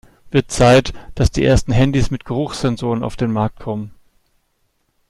[0.31, 3.91] Wird Zeit, dass die ersten Handys mit Geruchssensoren auf den Markt kommen!